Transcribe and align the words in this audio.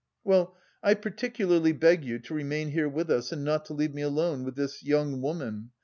"Well, 0.23 0.57
I 0.81 0.95
particularly 0.95 1.73
beg 1.73 2.03
you 2.03 2.17
to 2.17 2.33
remain 2.33 2.69
here 2.69 2.89
with 2.89 3.11
us 3.11 3.31
and 3.31 3.43
not 3.43 3.65
to 3.65 3.75
leave 3.75 3.93
me 3.93 4.01
alone 4.01 4.43
with 4.43 4.55
this... 4.55 4.81
young 4.81 5.21
woman. 5.21 5.69